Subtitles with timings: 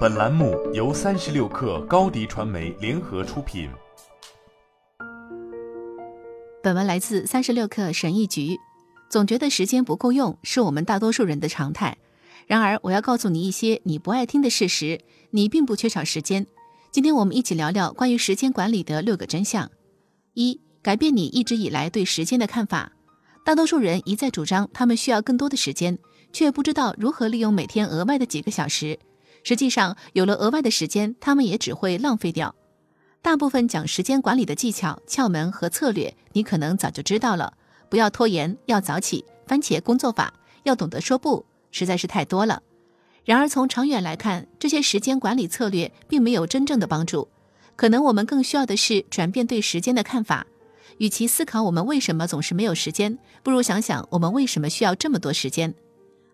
[0.00, 3.70] 本栏目由三十六氪高低传媒联合出品。
[6.62, 8.58] 本文来自三十六氪神译局。
[9.08, 11.96] 总觉得时间不够用，是我们大多数人的常态。
[12.46, 16.46] 然而，我要告诉你一些你不爱听的事实：你并不缺少时间。
[16.90, 19.70] 今天我们一起聊聊关于时间管理的六个真相。
[20.34, 22.92] 一、改变你一直以来对时间的看法。
[23.44, 25.98] 大多数人一再主张他们需要更多的时间，
[26.32, 28.98] 却不知道如何利用每天额外的几个小时。
[29.42, 32.54] 实际上，有了额外的时间，他们也只会浪费掉。
[33.22, 37.54] 大部分讲时间管理的技巧、窍门和策略，你可能早就知道了。
[37.88, 40.32] 不要拖延，要早起，番茄工作法，
[40.62, 42.62] 要懂得说不，实在是太多了。
[43.24, 47.28] 然而，从长远来看，这些时间管理策略并没有真正的帮助。
[47.76, 50.46] 可能我们更需要的是转变对时间的看法。
[50.98, 55.74] 与其思考我们为什么总是没有时间，不如想想我们为什么需要这么多时间。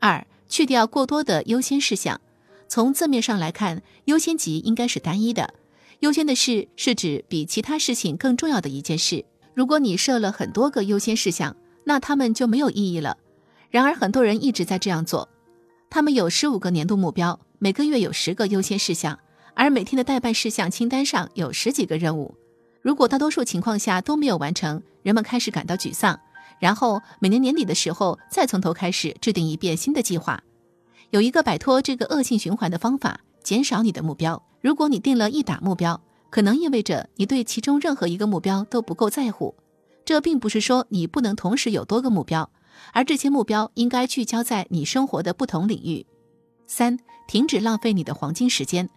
[0.00, 2.20] 二，去掉过多的优先事项。
[2.68, 5.54] 从字面上来看，优先级应该是单一的。
[6.00, 9.24] 优先的事是指比其他事情更重要的一件事。
[9.54, 13.16] 如果你设了很多个优先事项，那他们就没有意义了。
[13.70, 15.28] 然而，很多人一直在这样做。
[15.90, 19.18] 他们有十五个年度目标，每个月有十个优先事项，
[19.54, 22.34] 而每天的待办事项清单上有十几个任务。
[22.82, 26.20] 如果大多数情况下都没有完成，人们开始感到沮丧，
[26.60, 30.42] 然后每年年底的时候再从头开始制定一遍新的计划。
[31.10, 34.42] 有一个摆脱这个恶性循环的方法：减少你的目标。
[34.60, 39.54] 如果你定了一打目标，可能意味着你对其中任何一个目标都不够在乎。
[40.04, 42.50] 这并不是说你不能同时有多个目标，
[42.92, 46.04] 而这些目标应该聚焦在你生活的不同领域。
[46.66, 48.90] 三、停止浪费你的黄金时间。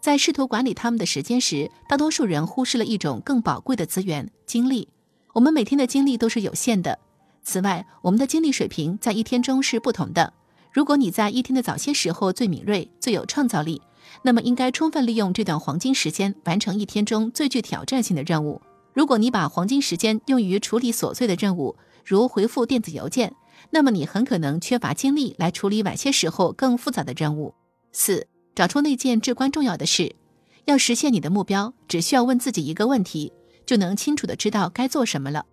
[0.00, 4.88] 在试图管理他们的时间时，大多数人忽视了一种更宝贵的资源——精力。
[5.32, 6.98] 我们每天的精力都是有限的。
[7.42, 10.34] 此外，我们的精力水平在一天中是不同的。
[10.74, 13.80] 如果你在一天的早些时候最敏锐、最有创造力，
[14.22, 18.60] 那么应该充分利用这段黄金时间，完成一天中最具挑战性的任务。
[18.92, 23.32] 如果你把黄金时间用于处理琐碎的任务，如回复电子邮件，
[23.70, 27.54] 那么你很可能缺乏精力来处理晚些时候更复杂的任务。
[27.92, 28.26] 四、
[28.56, 30.16] 找出那件至关重要的事。
[30.64, 33.32] 要实现你的目标，只需要问自己一个问题，
[33.64, 35.46] 就能清楚的知道该做什么了。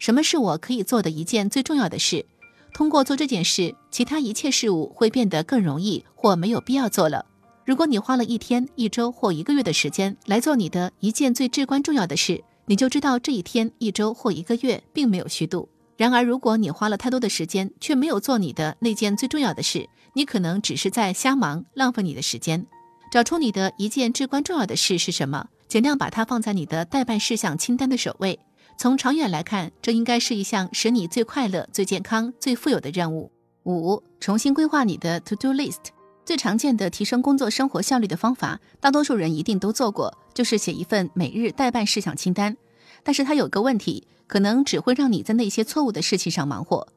[0.00, 2.26] 什么是我可以做的一件最重要的事？
[2.74, 7.24] 通过做这件事，其他一切事物会变得更容易或没有必要做了。
[7.64, 15.68] 如果你花了一天、一周或一个月的时间来做你的一件最至关重要的事，你就知道这一天、一周或一个月并没有虚度。
[15.96, 22.66] 然而，如果你花了太多的时间却没有做你的那件最重要的事，你可能只是在瞎忙，浪费你的时间。
[23.12, 28.40] 找出你的一件至关重要的事是什么，尽量把它放在你的待办事项清单的首位。
[28.76, 33.30] 从长远来看，这应该是一项使你最快乐、最健康、最富有的任务。
[33.64, 35.86] 五、重新规划你的 To Do List。
[36.24, 42.56] 最常见的提升工作生活效率的方法，大多数人一定都做过，就是写一份每日待办事项清单。
[43.02, 46.88] 但是它有个问题，可能只会让你在那些错误的事情上忙活。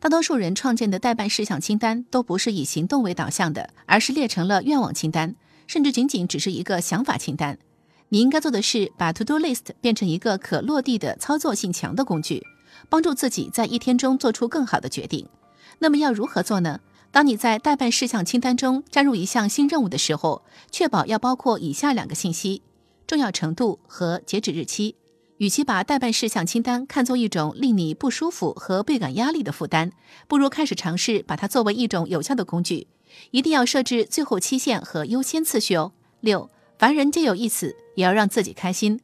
[0.00, 5.34] 大多数人创建的待办事项清单都不是以行动为导向的，而是列成了愿望清单，
[5.66, 7.58] 甚至仅仅只是一个想法清单。
[8.10, 12.46] 你应该做的是把 To Do List 变成一个可落地的、操作性强的工具，
[12.88, 15.28] 帮助自己在一天中做出更好的决定。
[15.78, 16.80] 那么要如何做呢？
[17.10, 22.62] 当你在待办事项清单中加入一项新任务的时候，确保要包括以下两个信息：
[23.06, 24.96] 重要程度和截止日期。
[25.38, 29.92] 与其把待办事项清单看作一种令你不舒服和倍感压力的负担，
[30.26, 32.88] 不如开始尝试把它作为一种有效的工具。
[33.30, 35.92] 一定要设置最后期限和优先次序哦。
[36.20, 36.50] 六。
[36.78, 39.00] 凡人皆有一死，也要让自己开心。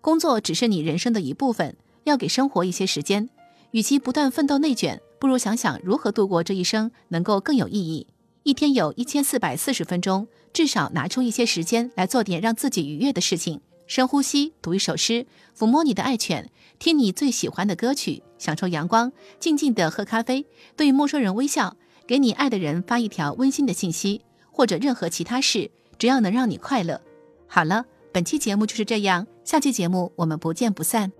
[0.00, 3.28] 工作只是你人生的一部分，要给生活一些时间。
[3.72, 8.06] 与其不断奋斗内卷，不如想想如何度过这一生能够更有意义。
[8.44, 13.60] 一天有一千四百四十分钟，至少拿出一些时间来做点让自己愉悦的事情。
[13.86, 20.46] 深呼吸，读一首诗，抚摸你的爱犬，听你最喜欢的歌曲，享受阳光，静静的喝咖啡，
[20.76, 27.02] 对陌生人微笑，给你爱的人发一条温馨的信息，或者任何其他事，只要能让你快乐。
[27.48, 31.10] 好了，本期节目就是这样，下期节目我们不见不散。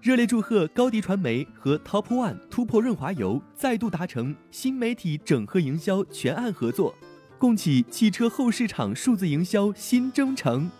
[0.00, 6.94] 热烈祝贺高迪传媒和 Top One 突破润滑油再度达成新媒体整合营销全案合作，
[7.38, 10.70] 共启汽车后市场数字营销新征程。